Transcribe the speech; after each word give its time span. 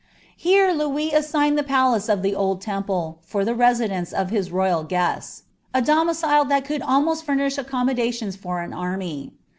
Here 0.35 0.71
Louis 0.71 1.13
assigned 1.13 1.59
the 1.59 1.63
palace 1.63 2.09
of 2.09 2.23
the 2.23 2.33
Old 2.33 2.59
Tem|^, 2.59 2.89
lor 2.89 3.17
ifa* 3.23 3.45
W 3.45 3.55
df^nce 3.63 4.13
of 4.13 4.31
his 4.31 4.51
royal 4.51 4.83
guests; 4.83 5.43
a 5.75 5.81
domicile 5.83 6.47
thai 6.47 6.61
could 6.61 6.81
almoat 6.81 7.21
furnish 7.21 7.57
aeraO* 7.57 7.81
I 7.81 7.83
moilations 7.93 8.35
for 8.35 8.61
an 8.61 8.73
army. 8.73 9.33